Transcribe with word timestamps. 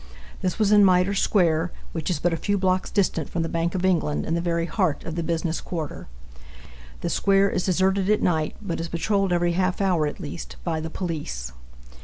This 0.41 0.57
was 0.57 0.71
in 0.71 0.83
Mitre 0.83 1.13
square, 1.13 1.71
which 1.91 2.09
is 2.09 2.17
but 2.17 2.33
a 2.33 2.35
few 2.35 2.57
blocks 2.57 2.89
distant 2.89 3.29
from 3.29 3.43
the 3.43 3.47
Bank 3.47 3.75
of 3.75 3.85
England, 3.85 4.25
in 4.25 4.33
the 4.33 4.41
very 4.41 4.65
heart 4.65 5.03
of 5.03 5.13
the 5.13 5.21
business 5.21 5.61
quarter. 5.61 6.07
The 7.01 7.09
square 7.11 7.51
is 7.51 7.67
deserted 7.67 8.09
at 8.09 8.19
night, 8.23 8.55
but 8.63 8.79
is 8.79 8.87
patrolled 8.89 9.31
every 9.31 9.51
half 9.51 9.79
hour 9.79 10.07
at 10.07 10.19
least 10.19 10.55
by 10.63 10.79
the 10.79 10.89
police. 10.89 11.51